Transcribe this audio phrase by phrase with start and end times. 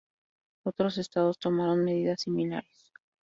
[0.65, 2.91] Otros estados tomaron medidas similares.